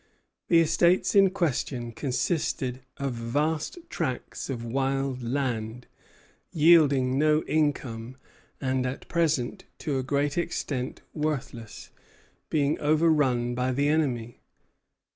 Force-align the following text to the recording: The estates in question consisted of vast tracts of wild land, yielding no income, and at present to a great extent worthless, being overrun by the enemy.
The 0.47 0.59
estates 0.61 1.13
in 1.13 1.29
question 1.29 1.91
consisted 1.91 2.81
of 2.97 3.13
vast 3.13 3.77
tracts 3.87 4.49
of 4.49 4.65
wild 4.65 5.21
land, 5.21 5.85
yielding 6.51 7.19
no 7.19 7.43
income, 7.43 8.15
and 8.59 8.87
at 8.87 9.07
present 9.07 9.65
to 9.77 9.99
a 9.99 10.03
great 10.03 10.39
extent 10.39 11.03
worthless, 11.13 11.91
being 12.49 12.79
overrun 12.79 13.53
by 13.53 13.73
the 13.73 13.89
enemy. 13.89 14.39